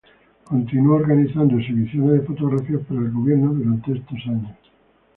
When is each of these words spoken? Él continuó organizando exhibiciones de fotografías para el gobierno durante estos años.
Él 0.01 0.43
continuó 0.45 0.95
organizando 0.95 1.59
exhibiciones 1.59 2.13
de 2.13 2.21
fotografías 2.25 2.81
para 2.89 3.01
el 3.01 3.11
gobierno 3.11 3.53
durante 3.53 3.91
estos 3.91 4.17
años. 4.25 4.57